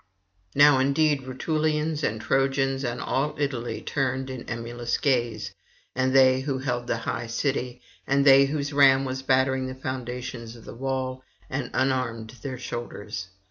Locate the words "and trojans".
2.01-2.83